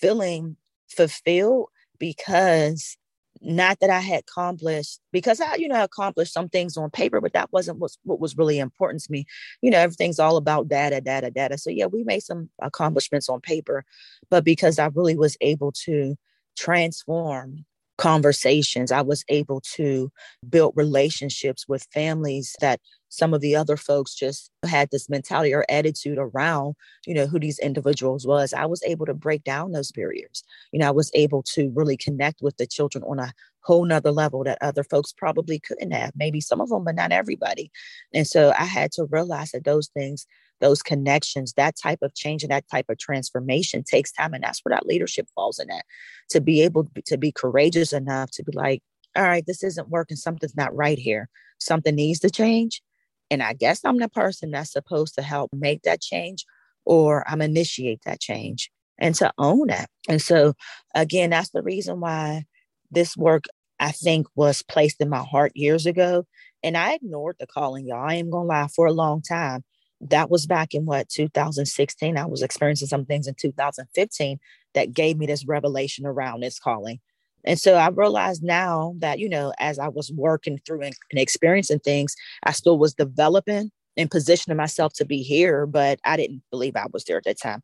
feeling 0.00 0.56
fulfilled 0.88 1.68
because 1.98 2.96
not 3.40 3.78
that 3.80 3.90
I 3.90 4.00
had 4.00 4.20
accomplished 4.20 5.00
because 5.12 5.40
I, 5.40 5.56
you 5.56 5.68
know, 5.68 5.84
accomplished 5.84 6.32
some 6.32 6.48
things 6.48 6.76
on 6.76 6.90
paper, 6.90 7.20
but 7.20 7.34
that 7.34 7.52
wasn't 7.52 7.78
what, 7.78 7.92
what 8.04 8.20
was 8.20 8.36
really 8.36 8.58
important 8.58 9.02
to 9.02 9.12
me. 9.12 9.26
You 9.60 9.70
know, 9.70 9.78
everything's 9.78 10.18
all 10.18 10.36
about 10.36 10.68
data, 10.68 11.00
data, 11.00 11.30
data. 11.30 11.58
So 11.58 11.70
yeah, 11.70 11.86
we 11.86 12.04
made 12.04 12.22
some 12.22 12.48
accomplishments 12.60 13.28
on 13.28 13.40
paper, 13.40 13.84
but 14.30 14.44
because 14.44 14.78
I 14.78 14.86
really 14.94 15.16
was 15.16 15.36
able 15.40 15.72
to 15.84 16.16
transform 16.56 17.64
conversations, 17.98 18.90
I 18.90 19.02
was 19.02 19.24
able 19.28 19.60
to 19.74 20.10
build 20.48 20.72
relationships 20.76 21.66
with 21.68 21.86
families 21.92 22.56
that 22.60 22.80
some 23.08 23.32
of 23.32 23.40
the 23.40 23.54
other 23.54 23.76
folks 23.76 24.14
just 24.14 24.50
had 24.66 24.88
this 24.90 25.08
mentality 25.08 25.54
or 25.54 25.64
attitude 25.68 26.18
around 26.18 26.74
you 27.06 27.14
know 27.14 27.26
who 27.26 27.38
these 27.38 27.58
individuals 27.60 28.26
was. 28.26 28.52
I 28.52 28.66
was 28.66 28.82
able 28.82 29.06
to 29.06 29.14
break 29.14 29.44
down 29.44 29.70
those 29.72 29.92
barriers. 29.92 30.42
You 30.72 30.80
know 30.80 30.88
i 30.88 30.90
was 30.90 31.10
able 31.14 31.42
to 31.54 31.70
really 31.74 31.96
connect 31.96 32.42
with 32.42 32.56
the 32.56 32.66
children 32.66 33.04
on 33.04 33.18
a 33.20 33.32
whole 33.60 33.84
nother 33.84 34.10
level 34.10 34.44
that 34.44 34.58
other 34.60 34.84
folks 34.84 35.12
probably 35.12 35.58
couldn't 35.60 35.92
have 35.92 36.12
maybe 36.16 36.40
some 36.40 36.60
of 36.60 36.68
them 36.68 36.84
but 36.84 36.96
not 36.96 37.12
everybody. 37.12 37.70
And 38.12 38.26
so 38.26 38.52
i 38.58 38.64
had 38.64 38.90
to 38.92 39.06
realize 39.10 39.52
that 39.52 39.64
those 39.64 39.88
things 39.88 40.26
those 40.60 40.82
connections 40.82 41.52
that 41.54 41.76
type 41.76 42.00
of 42.02 42.14
change 42.14 42.42
and 42.42 42.52
that 42.52 42.68
type 42.70 42.86
of 42.88 42.98
transformation 42.98 43.82
takes 43.84 44.12
time 44.12 44.34
and 44.34 44.44
that's 44.44 44.60
where 44.64 44.74
that 44.74 44.86
leadership 44.86 45.28
falls 45.34 45.58
in 45.58 45.68
that 45.68 45.84
to 46.30 46.40
be 46.40 46.62
able 46.62 46.88
to 47.06 47.18
be 47.18 47.32
courageous 47.32 47.92
enough 47.92 48.30
to 48.30 48.42
be 48.44 48.52
like 48.56 48.82
all 49.16 49.24
right 49.24 49.44
this 49.46 49.62
isn't 49.64 49.90
working 49.90 50.16
something's 50.16 50.56
not 50.56 50.74
right 50.74 50.98
here 50.98 51.28
something 51.58 51.94
needs 51.94 52.20
to 52.20 52.30
change 52.30 52.82
And 53.30 53.42
I 53.42 53.54
guess 53.54 53.84
I'm 53.84 53.98
the 53.98 54.08
person 54.08 54.50
that's 54.52 54.72
supposed 54.72 55.14
to 55.16 55.22
help 55.22 55.50
make 55.54 55.82
that 55.82 56.00
change 56.00 56.44
or 56.84 57.28
I'm 57.28 57.42
initiate 57.42 58.02
that 58.04 58.20
change 58.20 58.70
and 58.98 59.14
to 59.16 59.32
own 59.38 59.70
it. 59.70 59.86
And 60.08 60.22
so 60.22 60.54
again, 60.94 61.30
that's 61.30 61.50
the 61.50 61.62
reason 61.62 62.00
why 62.00 62.44
this 62.90 63.16
work 63.16 63.46
I 63.80 63.92
think 63.92 64.26
was 64.36 64.62
placed 64.62 65.00
in 65.00 65.08
my 65.08 65.24
heart 65.24 65.52
years 65.54 65.86
ago. 65.86 66.26
And 66.62 66.76
I 66.76 66.94
ignored 66.94 67.36
the 67.40 67.46
calling, 67.46 67.86
y'all. 67.88 68.06
I 68.08 68.14
am 68.14 68.30
gonna 68.30 68.46
lie 68.48 68.68
for 68.74 68.86
a 68.86 68.92
long 68.92 69.22
time. 69.22 69.64
That 70.00 70.30
was 70.30 70.46
back 70.46 70.74
in 70.74 70.84
what 70.86 71.08
2016. 71.08 72.18
I 72.18 72.26
was 72.26 72.42
experiencing 72.42 72.88
some 72.88 73.04
things 73.04 73.26
in 73.26 73.34
2015 73.34 74.38
that 74.74 74.92
gave 74.92 75.16
me 75.16 75.26
this 75.26 75.46
revelation 75.46 76.06
around 76.06 76.40
this 76.40 76.58
calling. 76.58 77.00
And 77.44 77.58
so 77.58 77.74
I 77.74 77.88
realized 77.88 78.42
now 78.42 78.94
that, 78.98 79.18
you 79.18 79.28
know, 79.28 79.52
as 79.58 79.78
I 79.78 79.88
was 79.88 80.10
working 80.10 80.58
through 80.66 80.82
and, 80.82 80.94
and 81.10 81.20
experiencing 81.20 81.78
things, 81.78 82.14
I 82.42 82.52
still 82.52 82.78
was 82.78 82.94
developing 82.94 83.70
and 83.96 84.10
positioning 84.10 84.56
myself 84.56 84.92
to 84.94 85.04
be 85.04 85.22
here, 85.22 85.66
but 85.66 86.00
I 86.04 86.16
didn't 86.16 86.42
believe 86.50 86.74
I 86.74 86.86
was 86.92 87.04
there 87.04 87.18
at 87.18 87.24
that 87.24 87.40
time. 87.40 87.62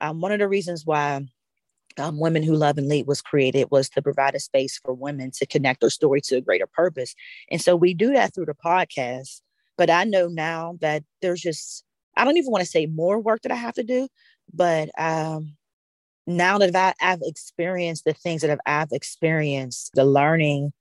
Um, 0.00 0.20
one 0.20 0.32
of 0.32 0.38
the 0.38 0.48
reasons 0.48 0.84
why 0.84 1.22
um, 1.98 2.18
Women 2.18 2.42
Who 2.42 2.54
Love 2.54 2.78
and 2.78 2.88
Lead 2.88 3.06
was 3.06 3.20
created 3.20 3.68
was 3.70 3.88
to 3.90 4.02
provide 4.02 4.34
a 4.34 4.40
space 4.40 4.78
for 4.78 4.94
women 4.94 5.30
to 5.32 5.46
connect 5.46 5.80
their 5.80 5.90
story 5.90 6.20
to 6.22 6.36
a 6.36 6.40
greater 6.40 6.66
purpose. 6.66 7.14
And 7.50 7.60
so 7.60 7.76
we 7.76 7.94
do 7.94 8.12
that 8.12 8.34
through 8.34 8.46
the 8.46 8.54
podcast. 8.54 9.40
But 9.82 9.90
I 9.90 10.04
know 10.04 10.28
now 10.28 10.78
that 10.80 11.02
there's 11.22 11.40
just, 11.40 11.82
I 12.16 12.24
don't 12.24 12.36
even 12.36 12.52
want 12.52 12.62
to 12.62 12.70
say 12.70 12.86
more 12.86 13.18
work 13.18 13.42
that 13.42 13.50
I 13.50 13.56
have 13.56 13.74
to 13.74 13.82
do, 13.82 14.06
but 14.54 14.90
um, 14.96 15.56
now 16.24 16.58
that 16.58 16.76
I've, 16.76 16.94
I've 17.00 17.22
experienced 17.24 18.04
the 18.04 18.12
things 18.12 18.42
that 18.42 18.50
I've, 18.52 18.60
I've 18.64 18.92
experienced, 18.92 19.90
the 19.94 20.04
learning 20.04 20.72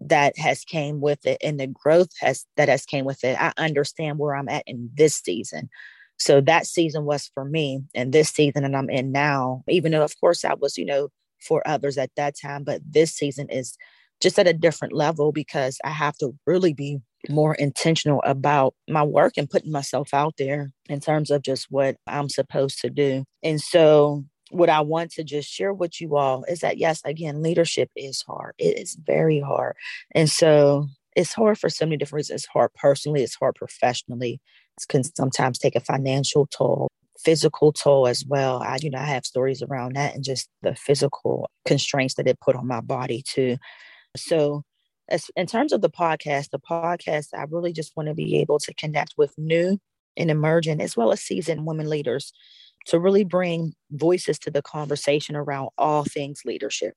that 0.00 0.36
has 0.36 0.64
came 0.64 1.00
with 1.00 1.24
it 1.26 1.38
and 1.44 1.60
the 1.60 1.68
growth 1.68 2.08
has 2.20 2.44
that 2.56 2.68
has 2.68 2.84
came 2.84 3.04
with 3.04 3.22
it, 3.22 3.40
I 3.40 3.52
understand 3.56 4.18
where 4.18 4.34
I'm 4.34 4.48
at 4.48 4.64
in 4.66 4.90
this 4.96 5.14
season. 5.14 5.70
So 6.16 6.40
that 6.40 6.66
season 6.66 7.04
was 7.04 7.30
for 7.34 7.44
me, 7.44 7.84
and 7.94 8.12
this 8.12 8.30
season 8.30 8.64
that 8.64 8.74
I'm 8.74 8.90
in 8.90 9.12
now, 9.12 9.62
even 9.68 9.92
though 9.92 10.02
of 10.02 10.18
course 10.18 10.44
I 10.44 10.54
was, 10.54 10.76
you 10.76 10.86
know, 10.86 11.10
for 11.40 11.62
others 11.68 11.98
at 11.98 12.10
that 12.16 12.34
time, 12.42 12.64
but 12.64 12.80
this 12.84 13.12
season 13.12 13.48
is 13.48 13.76
just 14.20 14.40
at 14.40 14.48
a 14.48 14.52
different 14.52 14.92
level 14.92 15.30
because 15.30 15.78
I 15.84 15.90
have 15.90 16.16
to 16.16 16.34
really 16.48 16.74
be 16.74 16.98
more 17.28 17.54
intentional 17.54 18.22
about 18.24 18.74
my 18.88 19.02
work 19.02 19.34
and 19.36 19.48
putting 19.48 19.72
myself 19.72 20.12
out 20.12 20.34
there 20.38 20.72
in 20.88 21.00
terms 21.00 21.30
of 21.30 21.42
just 21.42 21.66
what 21.70 21.96
I'm 22.06 22.28
supposed 22.28 22.80
to 22.80 22.90
do. 22.90 23.24
And 23.42 23.60
so 23.60 24.24
what 24.50 24.70
I 24.70 24.80
want 24.80 25.10
to 25.12 25.24
just 25.24 25.50
share 25.50 25.72
with 25.72 26.00
you 26.00 26.16
all 26.16 26.44
is 26.44 26.60
that, 26.60 26.78
yes, 26.78 27.00
again, 27.04 27.42
leadership 27.42 27.90
is 27.96 28.22
hard. 28.22 28.54
It 28.58 28.78
is 28.78 28.94
very 28.94 29.40
hard. 29.40 29.76
And 30.12 30.30
so 30.30 30.86
it's 31.16 31.32
hard 31.32 31.58
for 31.58 31.68
so 31.68 31.86
many 31.86 31.96
different 31.96 32.20
reasons. 32.20 32.42
It's 32.42 32.48
hard 32.52 32.70
personally, 32.74 33.22
it's 33.22 33.36
hard 33.36 33.54
professionally. 33.54 34.40
It 34.78 34.88
can 34.88 35.04
sometimes 35.04 35.58
take 35.58 35.76
a 35.76 35.80
financial 35.80 36.46
toll, 36.46 36.88
physical 37.18 37.72
toll 37.72 38.06
as 38.06 38.24
well. 38.26 38.62
I, 38.62 38.78
know, 38.82 38.98
I 38.98 39.04
have 39.04 39.24
stories 39.24 39.62
around 39.62 39.96
that 39.96 40.14
and 40.14 40.24
just 40.24 40.48
the 40.62 40.74
physical 40.74 41.48
constraints 41.64 42.14
that 42.14 42.26
it 42.26 42.40
put 42.40 42.56
on 42.56 42.66
my 42.66 42.80
body 42.80 43.22
too. 43.26 43.56
So 44.16 44.62
as 45.08 45.30
in 45.36 45.46
terms 45.46 45.72
of 45.72 45.80
the 45.80 45.90
podcast, 45.90 46.50
the 46.50 46.58
podcast, 46.58 47.28
I 47.34 47.44
really 47.50 47.72
just 47.72 47.96
want 47.96 48.08
to 48.08 48.14
be 48.14 48.38
able 48.38 48.58
to 48.60 48.74
connect 48.74 49.14
with 49.16 49.34
new 49.36 49.78
and 50.16 50.30
emerging 50.30 50.80
as 50.80 50.96
well 50.96 51.12
as 51.12 51.20
seasoned 51.20 51.66
women 51.66 51.88
leaders 51.88 52.32
to 52.86 52.98
really 52.98 53.24
bring 53.24 53.74
voices 53.90 54.38
to 54.40 54.50
the 54.50 54.62
conversation 54.62 55.36
around 55.36 55.70
all 55.78 56.04
things 56.04 56.42
leadership. 56.44 56.94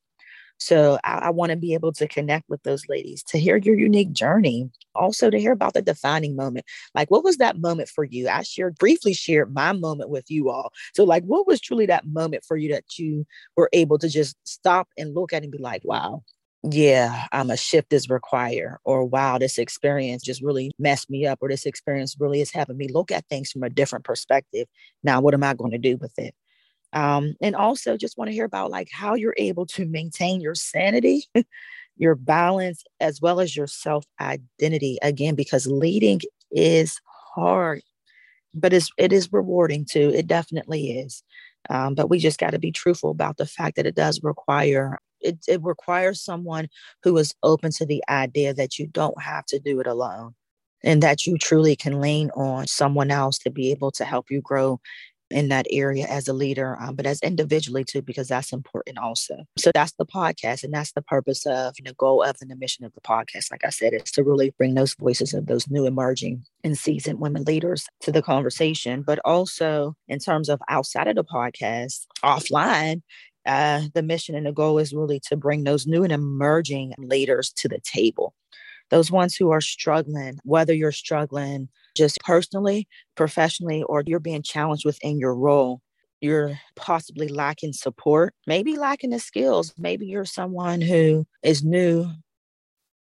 So 0.60 0.98
I, 1.04 1.20
I 1.20 1.30
want 1.30 1.52
to 1.52 1.56
be 1.56 1.74
able 1.74 1.92
to 1.94 2.08
connect 2.08 2.50
with 2.50 2.64
those 2.64 2.84
ladies 2.90 3.24
to 3.24 3.38
hear 3.38 3.58
your 3.58 3.78
unique 3.78 4.12
journey, 4.12 4.70
also 4.96 5.30
to 5.30 5.40
hear 5.40 5.52
about 5.52 5.74
the 5.76 5.82
defining 5.82 6.36
moment. 6.36 6.66
Like, 6.96 7.12
what 7.12 7.24
was 7.24 7.38
that 7.38 7.60
moment 7.60 7.90
for 7.90 8.04
you? 8.04 8.28
I 8.28 8.42
shared 8.42 8.76
briefly 8.78 9.14
shared 9.14 9.54
my 9.54 9.72
moment 9.72 10.10
with 10.10 10.30
you 10.30 10.50
all. 10.50 10.72
So, 10.96 11.04
like, 11.04 11.24
what 11.24 11.48
was 11.48 11.62
truly 11.62 11.86
that 11.88 12.08
moment 12.08 12.44
for 12.44 12.58
you 12.58 12.72
that 12.74 12.98
you 12.98 13.26
were 13.56 13.70
able 13.72 14.00
to 14.00 14.10
just 14.10 14.36
stop 14.46 14.88
and 14.98 15.14
look 15.14 15.32
at 15.32 15.44
and 15.44 15.52
be 15.52 15.60
like, 15.60 15.84
wow, 15.86 16.24
yeah, 16.72 17.28
I'm 17.32 17.50
a 17.50 17.58
shift 17.58 17.94
is 17.94 18.10
required, 18.10 18.78
or 18.84 19.06
wow, 19.06 19.38
this 19.38 19.58
experience 19.58 20.24
just 20.24 20.42
really 20.42 20.72
messed 20.80 21.10
me 21.10 21.26
up, 21.26 21.40
or 21.42 21.50
this 21.50 21.66
experience 21.66 22.16
really 22.20 22.42
is 22.42 22.52
having 22.52 22.78
me 22.78 22.88
look 22.88 23.12
at 23.12 23.28
things 23.30 23.52
from 23.52 23.64
a 23.64 23.70
different 23.70 24.06
perspective. 24.06 24.68
Now, 25.04 25.22
what 25.22 25.34
am 25.34 25.44
I 25.44 25.54
going 25.54 25.72
to 25.72 25.78
do 25.78 25.98
with 25.98 26.18
it? 26.18 26.34
Um, 26.94 27.36
and 27.42 27.56
also 27.56 27.98
just 27.98 28.18
want 28.18 28.30
to 28.30 28.34
hear 28.34 28.46
about 28.46 28.72
like 28.72 28.90
how 28.92 29.16
you're 29.16 29.36
able 29.38 29.66
to 29.68 29.86
maintain 29.86 30.42
your 30.42 30.56
sanity, 30.56 31.26
your 31.98 32.16
balance, 32.16 32.84
as 33.00 33.22
well 33.22 33.40
as 33.40 33.56
your 33.56 33.68
self 33.68 34.06
identity. 34.22 34.98
Again, 35.04 35.36
because 35.36 35.68
leading 35.68 36.22
is 36.52 37.00
hard, 37.36 37.82
but 38.54 38.74
it's 38.74 38.90
it 38.98 39.14
is 39.14 39.32
rewarding 39.34 39.86
too. 39.86 40.12
It 40.16 40.28
definitely 40.28 41.00
is. 41.00 41.24
Um, 41.70 41.96
but 41.96 42.10
we 42.10 42.20
just 42.20 42.40
got 42.40 42.52
to 42.52 42.60
be 42.60 42.72
truthful 42.72 43.12
about 43.12 43.38
the 43.38 43.46
fact 43.46 43.76
that 43.78 43.86
it 43.86 43.96
does 43.96 44.22
require 44.24 45.00
it, 45.22 45.38
it 45.48 45.62
requires 45.64 46.22
someone 46.22 46.68
who 47.04 47.18
is 47.18 47.34
open 47.44 47.72
to 47.72 47.86
the 47.86 48.04
idea 48.10 48.54
that 48.54 48.80
you 48.80 48.88
don't 48.88 49.22
have 49.22 49.46
to 49.48 49.60
do 49.60 49.80
it 49.80 49.88
alone 49.88 50.36
and 50.84 51.02
that 51.04 51.26
you 51.26 51.38
truly 51.38 51.76
can 51.76 52.00
lean 52.00 52.30
on 52.36 52.68
someone 52.68 53.12
else 53.12 53.38
to 53.40 53.50
be 53.50 53.72
able 53.72 53.92
to 53.92 54.06
help 54.06 54.28
you 54.30 54.42
grow 54.42 54.80
in 55.30 55.50
that 55.50 55.66
area 55.70 56.06
as 56.08 56.28
a 56.28 56.34
leader, 56.34 56.78
um, 56.80 56.96
but 56.96 57.06
as 57.06 57.20
individually 57.20 57.84
too, 57.84 58.02
because 58.02 58.28
that's 58.28 58.54
important 58.54 58.98
also. 58.98 59.36
So 59.58 59.72
that's 59.74 59.94
the 59.94 60.06
podcast, 60.06 60.64
and 60.64 60.74
that's 60.74 60.94
the 60.94 61.02
purpose 61.02 61.46
of 61.46 61.76
the 61.84 61.94
goal 61.94 62.24
of 62.24 62.38
and 62.42 62.50
the 62.50 62.56
mission 62.56 62.86
of 62.86 62.94
the 62.94 63.02
podcast. 63.02 63.52
Like 63.52 63.66
I 63.66 63.70
said, 63.70 63.94
is 63.94 64.12
to 64.14 64.24
really 64.24 64.54
bring 64.58 64.76
those 64.76 64.96
voices 64.96 65.34
of 65.34 65.48
those 65.48 65.70
new 65.70 65.86
emerging 65.86 66.46
and 66.64 66.78
seasoned 66.78 67.20
women 67.20 67.44
leaders 67.44 67.86
to 68.02 68.12
the 68.12 68.22
conversation, 68.22 69.02
but 69.02 69.20
also 69.26 69.96
in 70.08 70.20
terms 70.20 70.50
of 70.50 70.62
outside 70.70 71.08
of 71.08 71.16
the 71.16 71.24
podcast, 71.24 72.06
offline. 72.24 73.02
Uh, 73.48 73.84
the 73.94 74.04
mission 74.04 74.36
and 74.36 74.46
the 74.46 74.52
goal 74.52 74.78
is 74.78 74.94
really 74.94 75.20
to 75.22 75.38
bring 75.38 75.64
those 75.64 75.88
new 75.88 76.04
and 76.04 76.12
emerging 76.12 76.94
leaders 76.98 77.52
to 77.54 77.68
the 77.68 77.80
table 77.80 78.34
those 78.90 79.12
ones 79.12 79.36
who 79.36 79.52
are 79.52 79.62
struggling, 79.62 80.40
whether 80.44 80.74
you're 80.74 80.92
struggling 80.92 81.70
just 81.96 82.20
personally, 82.22 82.88
professionally, 83.16 83.84
or 83.84 84.04
you're 84.06 84.20
being 84.20 84.44
challenged 84.44 84.86
within 84.86 85.20
your 85.20 85.36
role, 85.36 85.82
you're 86.22 86.60
possibly 86.76 87.28
lacking 87.28 87.74
support, 87.74 88.34
maybe 88.46 88.78
lacking 88.78 89.10
the 89.10 89.20
skills. 89.20 89.74
Maybe 89.78 90.06
you're 90.08 90.26
someone 90.26 90.82
who 90.82 91.26
is 91.44 91.64
new 91.64 92.10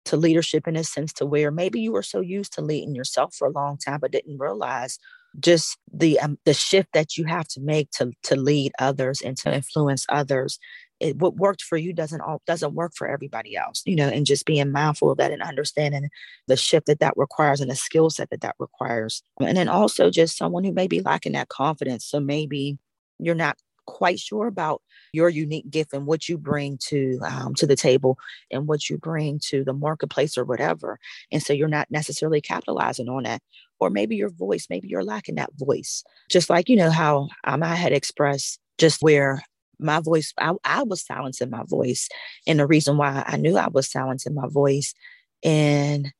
to 0.06 0.16
leadership 0.16 0.68
in 0.68 0.76
a 0.76 0.84
sense 0.84 1.12
to 1.14 1.26
where 1.26 1.50
maybe 1.50 1.80
you 1.80 1.92
were 1.92 2.02
so 2.02 2.20
used 2.20 2.52
to 2.54 2.60
leading 2.60 2.94
yourself 2.94 3.34
for 3.34 3.48
a 3.48 3.52
long 3.52 3.78
time 3.78 4.00
but 4.00 4.12
didn't 4.12 4.38
realize 4.38 4.98
just 5.40 5.78
the 5.92 6.18
um, 6.20 6.38
the 6.44 6.54
shift 6.54 6.88
that 6.92 7.16
you 7.16 7.24
have 7.24 7.48
to 7.48 7.60
make 7.60 7.90
to 7.90 8.12
to 8.22 8.36
lead 8.36 8.72
others 8.78 9.20
and 9.20 9.36
to 9.36 9.54
influence 9.54 10.06
others 10.08 10.58
it, 11.00 11.16
what 11.18 11.36
worked 11.36 11.62
for 11.62 11.76
you 11.76 11.92
doesn't 11.92 12.20
all 12.20 12.40
doesn't 12.46 12.74
work 12.74 12.92
for 12.96 13.06
everybody 13.08 13.56
else 13.56 13.82
you 13.84 13.96
know 13.96 14.08
and 14.08 14.26
just 14.26 14.46
being 14.46 14.70
mindful 14.70 15.10
of 15.10 15.18
that 15.18 15.32
and 15.32 15.42
understanding 15.42 16.08
the 16.46 16.56
shift 16.56 16.86
that 16.86 17.00
that 17.00 17.14
requires 17.16 17.60
and 17.60 17.70
the 17.70 17.76
skill 17.76 18.10
set 18.10 18.30
that 18.30 18.40
that 18.40 18.56
requires. 18.58 19.22
And 19.40 19.56
then 19.56 19.68
also 19.68 20.10
just 20.10 20.36
someone 20.36 20.64
who 20.64 20.72
may 20.72 20.86
be 20.86 21.00
lacking 21.00 21.32
that 21.32 21.48
confidence 21.48 22.04
so 22.04 22.20
maybe 22.20 22.78
you're 23.18 23.34
not 23.34 23.56
quite 23.86 24.18
sure 24.18 24.46
about 24.46 24.80
your 25.12 25.28
unique 25.28 25.68
gift 25.70 25.92
and 25.92 26.06
what 26.06 26.28
you 26.28 26.38
bring 26.38 26.78
to 26.88 27.18
um, 27.26 27.54
to 27.54 27.66
the 27.66 27.76
table 27.76 28.16
and 28.50 28.66
what 28.66 28.88
you 28.88 28.96
bring 28.96 29.38
to 29.38 29.62
the 29.62 29.74
marketplace 29.74 30.38
or 30.38 30.44
whatever 30.44 30.98
and 31.30 31.42
so 31.42 31.52
you're 31.52 31.68
not 31.68 31.90
necessarily 31.90 32.40
capitalizing 32.40 33.08
on 33.08 33.24
that 33.24 33.42
or 33.80 33.90
maybe 33.90 34.16
your 34.16 34.30
voice 34.30 34.66
maybe 34.70 34.88
you're 34.88 35.04
lacking 35.04 35.34
that 35.34 35.50
voice 35.56 36.02
just 36.30 36.50
like 36.50 36.68
you 36.68 36.76
know 36.76 36.90
how 36.90 37.28
um, 37.44 37.62
i 37.62 37.74
had 37.74 37.92
expressed 37.92 38.58
just 38.78 39.02
where 39.02 39.42
my 39.78 40.00
voice, 40.00 40.32
I, 40.38 40.52
I 40.64 40.82
was 40.82 41.04
silencing 41.04 41.50
my 41.50 41.64
voice. 41.66 42.08
And 42.46 42.58
the 42.58 42.66
reason 42.66 42.96
why 42.96 43.24
I 43.26 43.36
knew 43.36 43.56
I 43.56 43.68
was 43.68 43.90
silencing 43.90 44.34
my 44.34 44.48
voice 44.48 44.94
and 45.42 46.12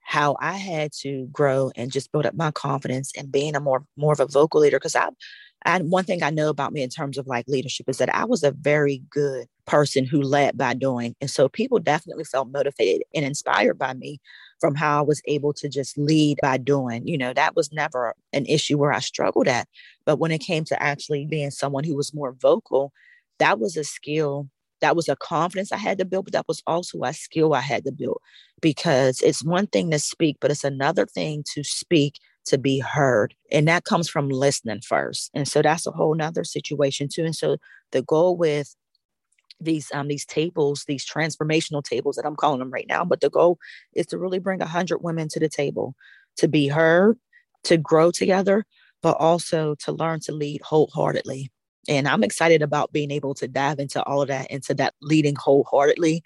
how 0.00 0.36
I 0.40 0.52
had 0.52 0.92
to 1.00 1.28
grow 1.32 1.70
and 1.76 1.92
just 1.92 2.12
build 2.12 2.26
up 2.26 2.34
my 2.34 2.50
confidence 2.50 3.12
and 3.16 3.30
being 3.30 3.54
a 3.54 3.60
more 3.60 3.84
more 3.96 4.12
of 4.12 4.20
a 4.20 4.26
vocal 4.26 4.60
leader. 4.60 4.78
Because 4.78 4.96
I 4.96 5.08
and 5.64 5.90
one 5.90 6.04
thing 6.04 6.22
I 6.22 6.30
know 6.30 6.48
about 6.48 6.72
me 6.72 6.82
in 6.82 6.88
terms 6.88 7.18
of 7.18 7.26
like 7.26 7.46
leadership 7.48 7.88
is 7.88 7.98
that 7.98 8.14
I 8.14 8.24
was 8.24 8.42
a 8.42 8.52
very 8.52 9.02
good 9.10 9.48
person 9.66 10.06
who 10.06 10.22
led 10.22 10.56
by 10.56 10.72
doing. 10.72 11.14
And 11.20 11.28
so 11.30 11.48
people 11.48 11.78
definitely 11.78 12.24
felt 12.24 12.50
motivated 12.50 13.02
and 13.14 13.24
inspired 13.24 13.78
by 13.78 13.92
me 13.92 14.20
from 14.60 14.74
how 14.74 14.98
I 14.98 15.02
was 15.02 15.22
able 15.26 15.52
to 15.54 15.68
just 15.68 15.96
lead 15.98 16.38
by 16.42 16.58
doing. 16.58 17.06
You 17.06 17.18
know, 17.18 17.32
that 17.32 17.56
was 17.56 17.72
never 17.72 18.14
an 18.32 18.46
issue 18.46 18.78
where 18.78 18.92
I 18.92 19.00
struggled 19.00 19.48
at. 19.48 19.68
But 20.04 20.18
when 20.18 20.30
it 20.30 20.38
came 20.38 20.64
to 20.64 20.82
actually 20.82 21.26
being 21.26 21.50
someone 21.50 21.84
who 21.84 21.96
was 21.96 22.14
more 22.14 22.32
vocal, 22.32 22.92
that 23.38 23.58
was 23.58 23.76
a 23.76 23.84
skill. 23.84 24.48
That 24.80 24.96
was 24.96 25.08
a 25.08 25.16
confidence 25.16 25.72
I 25.72 25.76
had 25.76 25.98
to 25.98 26.04
build, 26.04 26.26
but 26.26 26.32
that 26.34 26.46
was 26.46 26.62
also 26.66 27.02
a 27.02 27.12
skill 27.12 27.52
I 27.52 27.60
had 27.60 27.84
to 27.84 27.92
build 27.92 28.20
because 28.60 29.20
it's 29.20 29.44
one 29.44 29.66
thing 29.66 29.90
to 29.90 29.98
speak, 29.98 30.36
but 30.40 30.50
it's 30.52 30.64
another 30.64 31.04
thing 31.06 31.44
to 31.54 31.64
speak 31.64 32.20
to 32.46 32.58
be 32.58 32.78
heard. 32.78 33.34
And 33.50 33.68
that 33.68 33.84
comes 33.84 34.08
from 34.08 34.28
listening 34.28 34.80
first. 34.80 35.30
And 35.34 35.46
so 35.46 35.62
that's 35.62 35.86
a 35.86 35.90
whole 35.90 36.14
nother 36.14 36.44
situation 36.44 37.08
too. 37.12 37.24
And 37.24 37.34
so 37.36 37.58
the 37.92 38.02
goal 38.02 38.36
with 38.36 38.74
these 39.60 39.90
um 39.92 40.08
these 40.08 40.24
tables 40.24 40.84
these 40.86 41.04
transformational 41.04 41.82
tables 41.82 42.16
that 42.16 42.26
i'm 42.26 42.36
calling 42.36 42.60
them 42.60 42.70
right 42.70 42.86
now 42.88 43.04
but 43.04 43.20
the 43.20 43.30
goal 43.30 43.58
is 43.94 44.06
to 44.06 44.18
really 44.18 44.38
bring 44.38 44.60
100 44.60 44.98
women 45.02 45.28
to 45.28 45.40
the 45.40 45.48
table 45.48 45.94
to 46.38 46.48
be 46.48 46.68
heard, 46.68 47.18
to 47.64 47.76
grow 47.76 48.10
together, 48.10 48.64
but 49.02 49.16
also 49.18 49.74
to 49.80 49.92
learn 49.92 50.20
to 50.20 50.32
lead 50.32 50.62
wholeheartedly. 50.62 51.50
And 51.88 52.08
I'm 52.08 52.24
excited 52.24 52.62
about 52.62 52.92
being 52.92 53.10
able 53.10 53.34
to 53.34 53.48
dive 53.48 53.78
into 53.78 54.02
all 54.04 54.22
of 54.22 54.28
that, 54.28 54.50
into 54.50 54.74
that 54.74 54.94
leading 55.02 55.36
wholeheartedly, 55.36 56.22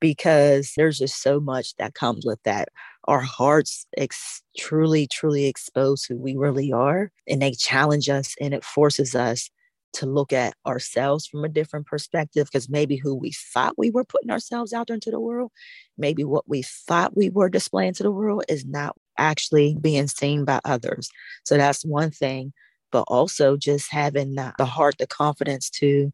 because 0.00 0.72
there's 0.76 0.98
just 0.98 1.22
so 1.22 1.40
much 1.40 1.74
that 1.76 1.94
comes 1.94 2.24
with 2.24 2.42
that. 2.44 2.68
Our 3.04 3.20
hearts 3.20 3.86
ex- 3.96 4.42
truly, 4.58 5.06
truly 5.06 5.46
expose 5.46 6.04
who 6.04 6.16
we 6.16 6.36
really 6.36 6.72
are, 6.72 7.10
and 7.28 7.40
they 7.40 7.52
challenge 7.52 8.08
us 8.08 8.34
and 8.40 8.52
it 8.54 8.64
forces 8.64 9.14
us 9.14 9.50
to 9.96 10.06
look 10.06 10.32
at 10.32 10.54
ourselves 10.66 11.26
from 11.26 11.44
a 11.44 11.48
different 11.48 11.86
perspective 11.86 12.46
because 12.46 12.68
maybe 12.68 12.96
who 12.96 13.14
we 13.14 13.32
thought 13.32 13.78
we 13.78 13.90
were 13.90 14.04
putting 14.04 14.30
ourselves 14.30 14.72
out 14.72 14.86
there 14.88 14.94
into 14.94 15.10
the 15.10 15.20
world, 15.20 15.50
maybe 15.96 16.22
what 16.22 16.48
we 16.48 16.62
thought 16.62 17.16
we 17.16 17.30
were 17.30 17.48
displaying 17.48 17.94
to 17.94 18.02
the 18.02 18.10
world 18.10 18.44
is 18.48 18.66
not 18.66 18.94
actually 19.18 19.76
being 19.80 20.06
seen 20.06 20.44
by 20.44 20.60
others. 20.64 21.08
So 21.44 21.56
that's 21.56 21.84
one 21.84 22.10
thing, 22.10 22.52
but 22.92 23.04
also 23.08 23.56
just 23.56 23.90
having 23.90 24.34
the, 24.34 24.52
the 24.58 24.66
heart, 24.66 24.96
the 24.98 25.06
confidence 25.06 25.70
to 25.70 26.12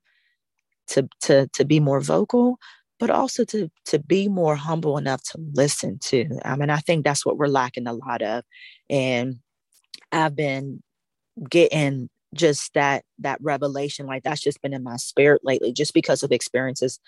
to 0.88 1.08
to 1.22 1.48
to 1.48 1.64
be 1.64 1.80
more 1.80 2.00
vocal, 2.00 2.58
but 3.00 3.10
also 3.10 3.44
to 3.46 3.68
to 3.86 3.98
be 3.98 4.28
more 4.28 4.54
humble 4.54 4.96
enough 4.96 5.22
to 5.24 5.38
listen 5.54 5.98
to. 6.04 6.38
I 6.44 6.54
mean, 6.56 6.70
I 6.70 6.78
think 6.78 7.04
that's 7.04 7.26
what 7.26 7.36
we're 7.36 7.46
lacking 7.46 7.88
a 7.88 7.92
lot 7.92 8.22
of. 8.22 8.44
And 8.88 9.40
I've 10.12 10.36
been 10.36 10.82
getting 11.48 12.08
just 12.34 12.72
that 12.74 13.04
that 13.18 13.38
revelation 13.42 14.06
like 14.06 14.22
that's 14.22 14.40
just 14.40 14.62
been 14.62 14.74
in 14.74 14.82
my 14.82 14.96
spirit 14.96 15.42
lately 15.44 15.72
just 15.72 15.94
because 15.94 16.22
of 16.22 16.32
experiences 16.32 16.98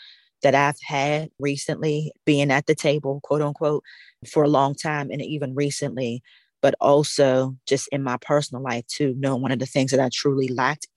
that 0.42 0.54
I've 0.54 0.78
had 0.82 1.30
recently 1.38 2.12
being 2.26 2.50
at 2.50 2.66
the 2.66 2.74
table 2.74 3.20
quote 3.22 3.42
unquote 3.42 3.82
for 4.30 4.42
a 4.44 4.48
long 4.48 4.74
time 4.74 5.10
and 5.10 5.22
even 5.22 5.54
recently 5.54 6.22
but 6.62 6.74
also 6.80 7.56
just 7.66 7.88
in 7.92 8.02
my 8.02 8.16
personal 8.20 8.62
life 8.62 8.86
too 8.86 9.14
know 9.18 9.36
one 9.36 9.52
of 9.52 9.58
the 9.58 9.66
things 9.66 9.90
that 9.90 10.00
I 10.00 10.10
truly 10.12 10.48
lacked 10.48 10.88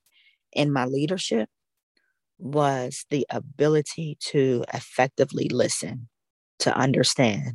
in 0.54 0.74
my 0.74 0.86
leadership 0.86 1.50
was 2.40 3.06
the 3.10 3.26
ability 3.30 4.18
to 4.20 4.64
effectively 4.74 5.50
listen 5.50 6.08
to 6.60 6.76
understand. 6.76 7.54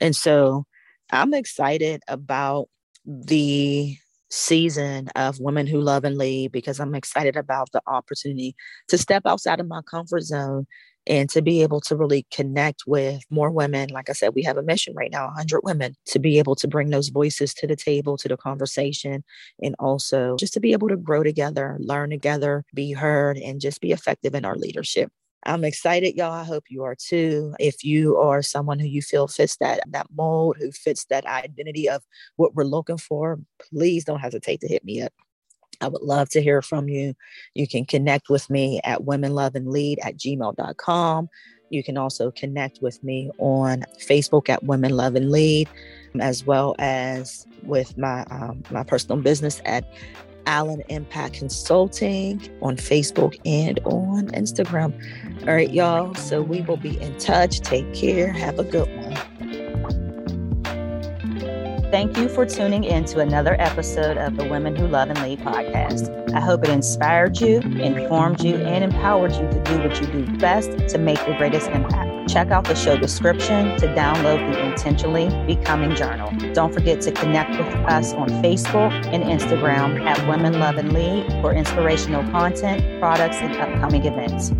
And 0.00 0.14
so 0.16 0.64
I'm 1.10 1.34
excited 1.34 2.02
about 2.08 2.68
the 3.04 3.96
season 4.34 5.08
of 5.14 5.38
Women 5.38 5.66
Who 5.66 5.80
Love 5.80 6.04
and 6.04 6.18
Lead 6.18 6.52
because 6.52 6.80
I'm 6.80 6.94
excited 6.94 7.36
about 7.36 7.70
the 7.72 7.80
opportunity 7.86 8.54
to 8.88 8.98
step 8.98 9.22
outside 9.26 9.60
of 9.60 9.68
my 9.68 9.80
comfort 9.82 10.22
zone 10.22 10.66
and 11.06 11.28
to 11.30 11.42
be 11.42 11.62
able 11.62 11.80
to 11.82 11.96
really 11.96 12.26
connect 12.32 12.82
with 12.86 13.22
more 13.30 13.50
women. 13.50 13.90
Like 13.90 14.08
I 14.10 14.12
said, 14.12 14.34
we 14.34 14.42
have 14.42 14.56
a 14.56 14.62
mission 14.62 14.94
right 14.96 15.10
now 15.10 15.26
100 15.26 15.60
women 15.62 15.94
to 16.06 16.18
be 16.18 16.38
able 16.38 16.56
to 16.56 16.68
bring 16.68 16.90
those 16.90 17.10
voices 17.10 17.54
to 17.54 17.66
the 17.66 17.76
table, 17.76 18.16
to 18.16 18.28
the 18.28 18.36
conversation, 18.36 19.22
and 19.62 19.74
also 19.78 20.36
just 20.38 20.54
to 20.54 20.60
be 20.60 20.72
able 20.72 20.88
to 20.88 20.96
grow 20.96 21.22
together, 21.22 21.76
learn 21.80 22.10
together, 22.10 22.64
be 22.74 22.92
heard, 22.92 23.36
and 23.36 23.60
just 23.60 23.80
be 23.80 23.92
effective 23.92 24.34
in 24.34 24.44
our 24.44 24.56
leadership. 24.56 25.10
I'm 25.46 25.64
excited, 25.64 26.16
y'all. 26.16 26.32
I 26.32 26.44
hope 26.44 26.64
you 26.68 26.84
are 26.84 26.94
too. 26.94 27.54
If 27.60 27.84
you 27.84 28.16
are 28.16 28.42
someone 28.42 28.78
who 28.78 28.86
you 28.86 29.02
feel 29.02 29.28
fits 29.28 29.56
that 29.58 29.80
that 29.90 30.06
mold, 30.16 30.56
who 30.58 30.72
fits 30.72 31.04
that 31.06 31.26
identity 31.26 31.88
of 31.88 32.02
what 32.36 32.54
we're 32.54 32.64
looking 32.64 32.98
for, 32.98 33.38
please 33.60 34.04
don't 34.04 34.20
hesitate 34.20 34.60
to 34.60 34.68
hit 34.68 34.84
me 34.84 35.02
up. 35.02 35.12
I 35.80 35.88
would 35.88 36.02
love 36.02 36.30
to 36.30 36.42
hear 36.42 36.62
from 36.62 36.88
you. 36.88 37.14
You 37.54 37.68
can 37.68 37.84
connect 37.84 38.30
with 38.30 38.48
me 38.48 38.80
at 38.84 39.04
women 39.04 39.34
love 39.34 39.54
and 39.54 39.68
lead 39.68 39.98
at 40.02 40.16
gmail.com. 40.16 41.28
You 41.70 41.82
can 41.82 41.98
also 41.98 42.30
connect 42.30 42.80
with 42.80 43.02
me 43.02 43.30
on 43.38 43.84
Facebook 43.98 44.48
at 44.48 44.62
Women 44.62 44.92
Love 44.92 45.16
and 45.16 45.30
Lead, 45.30 45.68
as 46.20 46.44
well 46.44 46.76
as 46.78 47.46
with 47.64 47.98
my 47.98 48.24
um, 48.30 48.62
my 48.70 48.84
personal 48.84 49.20
business 49.20 49.60
at 49.64 49.84
Allen 50.46 50.82
Impact 50.88 51.34
Consulting 51.34 52.40
on 52.62 52.76
Facebook 52.76 53.38
and 53.44 53.80
on 53.84 54.28
Instagram. 54.28 54.92
All 55.46 55.54
right, 55.54 55.72
y'all. 55.72 56.14
So 56.14 56.42
we 56.42 56.60
will 56.62 56.76
be 56.76 57.00
in 57.00 57.16
touch. 57.18 57.60
Take 57.60 57.92
care. 57.94 58.32
Have 58.32 58.58
a 58.58 58.64
good 58.64 58.88
one. 58.96 59.34
Thank 61.90 62.16
you 62.16 62.28
for 62.28 62.44
tuning 62.44 62.82
in 62.82 63.04
to 63.04 63.20
another 63.20 63.54
episode 63.60 64.16
of 64.16 64.36
the 64.36 64.48
Women 64.48 64.74
Who 64.74 64.88
Love 64.88 65.10
and 65.10 65.22
Lead 65.22 65.38
podcast. 65.38 66.32
I 66.34 66.40
hope 66.40 66.64
it 66.64 66.70
inspired 66.70 67.40
you, 67.40 67.60
informed 67.60 68.42
you, 68.42 68.56
and 68.56 68.82
empowered 68.82 69.30
you 69.32 69.48
to 69.48 69.62
do 69.62 69.78
what 69.78 70.00
you 70.00 70.06
do 70.08 70.26
best 70.38 70.88
to 70.88 70.98
make 70.98 71.24
your 71.24 71.38
greatest 71.38 71.68
impact. 71.70 72.03
Check 72.34 72.50
out 72.50 72.64
the 72.64 72.74
show 72.74 72.96
description 72.96 73.78
to 73.78 73.86
download 73.94 74.52
the 74.52 74.66
Intentionally 74.66 75.28
Becoming 75.46 75.94
Journal. 75.94 76.32
Don't 76.52 76.74
forget 76.74 77.00
to 77.02 77.12
connect 77.12 77.50
with 77.50 77.72
us 77.86 78.12
on 78.12 78.28
Facebook 78.42 78.90
and 79.06 79.22
Instagram 79.22 80.04
at 80.04 80.18
Women 80.26 80.58
Love 80.58 80.76
and 80.76 80.92
Lead 80.92 81.30
for 81.40 81.54
inspirational 81.54 82.28
content, 82.32 82.98
products, 82.98 83.36
and 83.36 83.54
upcoming 83.58 84.06
events. 84.06 84.50